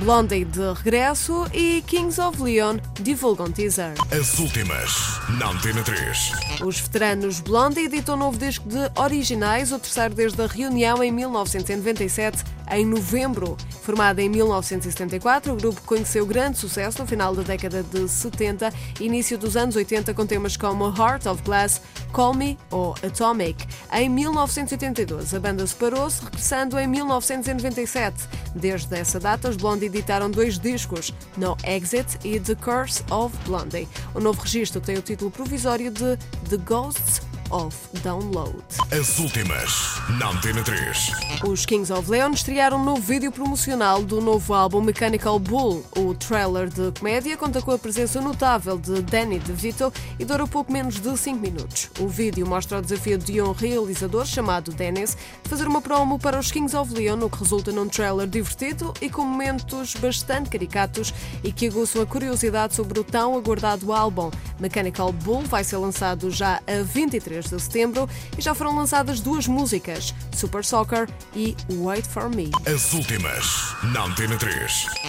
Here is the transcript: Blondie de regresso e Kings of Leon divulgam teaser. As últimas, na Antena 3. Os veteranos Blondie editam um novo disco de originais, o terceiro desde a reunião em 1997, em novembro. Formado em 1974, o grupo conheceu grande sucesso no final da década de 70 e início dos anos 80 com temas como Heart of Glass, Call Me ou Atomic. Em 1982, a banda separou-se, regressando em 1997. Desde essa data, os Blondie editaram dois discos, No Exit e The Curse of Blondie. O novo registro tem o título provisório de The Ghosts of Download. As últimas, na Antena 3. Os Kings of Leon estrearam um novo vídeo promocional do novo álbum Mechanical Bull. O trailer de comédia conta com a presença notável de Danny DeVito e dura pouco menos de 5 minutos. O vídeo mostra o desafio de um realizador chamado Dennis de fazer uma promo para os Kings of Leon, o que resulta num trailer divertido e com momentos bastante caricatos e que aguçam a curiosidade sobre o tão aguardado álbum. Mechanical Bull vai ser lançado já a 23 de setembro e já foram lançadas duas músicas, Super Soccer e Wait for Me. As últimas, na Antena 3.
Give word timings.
Blondie 0.00 0.46
de 0.46 0.72
regresso 0.72 1.46
e 1.52 1.82
Kings 1.86 2.18
of 2.18 2.42
Leon 2.42 2.78
divulgam 2.94 3.52
teaser. 3.52 3.92
As 4.10 4.38
últimas, 4.38 5.20
na 5.38 5.50
Antena 5.50 5.82
3. 5.82 6.32
Os 6.64 6.80
veteranos 6.80 7.40
Blondie 7.40 7.84
editam 7.84 8.14
um 8.14 8.18
novo 8.18 8.38
disco 8.38 8.66
de 8.66 8.78
originais, 8.98 9.72
o 9.72 9.78
terceiro 9.78 10.14
desde 10.14 10.40
a 10.40 10.46
reunião 10.46 11.04
em 11.04 11.12
1997, 11.12 12.42
em 12.70 12.86
novembro. 12.86 13.58
Formado 13.82 14.20
em 14.20 14.28
1974, 14.30 15.52
o 15.52 15.56
grupo 15.56 15.82
conheceu 15.82 16.24
grande 16.24 16.58
sucesso 16.58 17.00
no 17.00 17.06
final 17.06 17.34
da 17.34 17.42
década 17.42 17.82
de 17.82 18.08
70 18.08 18.72
e 19.00 19.04
início 19.04 19.36
dos 19.36 19.54
anos 19.54 19.76
80 19.76 20.14
com 20.14 20.24
temas 20.24 20.56
como 20.56 20.88
Heart 20.96 21.26
of 21.26 21.42
Glass, 21.42 21.82
Call 22.12 22.34
Me 22.34 22.58
ou 22.70 22.94
Atomic. 23.04 23.66
Em 23.92 24.08
1982, 24.08 25.34
a 25.34 25.40
banda 25.40 25.66
separou-se, 25.66 26.24
regressando 26.24 26.78
em 26.78 26.86
1997. 26.86 28.28
Desde 28.54 28.98
essa 28.98 29.20
data, 29.20 29.48
os 29.48 29.56
Blondie 29.56 29.86
editaram 29.86 30.30
dois 30.30 30.58
discos, 30.58 31.12
No 31.36 31.56
Exit 31.64 32.18
e 32.24 32.40
The 32.40 32.54
Curse 32.54 33.02
of 33.10 33.36
Blondie. 33.44 33.88
O 34.14 34.20
novo 34.20 34.40
registro 34.42 34.80
tem 34.80 34.96
o 34.96 35.02
título 35.02 35.30
provisório 35.30 35.90
de 35.90 36.16
The 36.48 36.56
Ghosts 36.64 37.22
of 37.50 37.76
Download. 38.02 38.62
As 38.90 39.18
últimas, 39.18 39.99
na 40.18 40.30
Antena 40.30 40.62
3. 40.62 41.12
Os 41.46 41.64
Kings 41.66 41.92
of 41.92 42.10
Leon 42.10 42.30
estrearam 42.32 42.78
um 42.78 42.84
novo 42.84 43.00
vídeo 43.00 43.30
promocional 43.30 44.02
do 44.02 44.20
novo 44.20 44.54
álbum 44.54 44.80
Mechanical 44.80 45.38
Bull. 45.38 45.84
O 45.96 46.14
trailer 46.14 46.68
de 46.68 46.90
comédia 46.98 47.36
conta 47.36 47.60
com 47.60 47.70
a 47.70 47.78
presença 47.78 48.20
notável 48.20 48.78
de 48.78 49.02
Danny 49.02 49.38
DeVito 49.38 49.92
e 50.18 50.24
dura 50.24 50.46
pouco 50.46 50.72
menos 50.72 50.98
de 50.98 51.16
5 51.16 51.38
minutos. 51.38 51.90
O 51.98 52.08
vídeo 52.08 52.46
mostra 52.46 52.78
o 52.78 52.82
desafio 52.82 53.18
de 53.18 53.40
um 53.42 53.52
realizador 53.52 54.24
chamado 54.24 54.72
Dennis 54.72 55.16
de 55.42 55.48
fazer 55.48 55.66
uma 55.66 55.82
promo 55.82 56.18
para 56.18 56.38
os 56.38 56.50
Kings 56.50 56.76
of 56.76 56.92
Leon, 56.92 57.20
o 57.22 57.30
que 57.30 57.38
resulta 57.38 57.70
num 57.70 57.88
trailer 57.88 58.26
divertido 58.26 58.94
e 59.00 59.10
com 59.10 59.22
momentos 59.22 59.94
bastante 59.94 60.50
caricatos 60.50 61.12
e 61.44 61.52
que 61.52 61.68
aguçam 61.68 62.02
a 62.02 62.06
curiosidade 62.06 62.74
sobre 62.74 62.98
o 62.98 63.04
tão 63.04 63.36
aguardado 63.36 63.92
álbum. 63.92 64.30
Mechanical 64.58 65.12
Bull 65.12 65.42
vai 65.42 65.64
ser 65.64 65.78
lançado 65.78 66.30
já 66.30 66.60
a 66.66 66.82
23 66.82 67.44
de 67.48 67.60
setembro 67.60 68.08
e 68.36 68.42
já 68.42 68.54
foram 68.54 68.76
lançadas 68.76 69.20
duas 69.20 69.46
músicas, 69.46 69.99
Super 70.34 70.64
Soccer 70.64 71.08
e 71.34 71.56
Wait 71.70 72.06
for 72.06 72.28
Me. 72.28 72.50
As 72.66 72.92
últimas, 72.92 73.74
na 73.92 74.02
Antena 74.04 74.36
3. 74.36 75.00